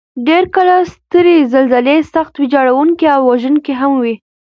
[0.27, 4.15] ډېر کله سترې زلزلې سخت ویجاړونکي او وژونکي هم وي.